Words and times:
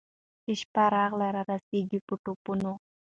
چي 0.43 0.51
شپه 0.61 0.83
راغله 0.95 1.27
رارسېږي 1.35 1.99
په 2.07 2.13
ټوپونو 2.23 2.73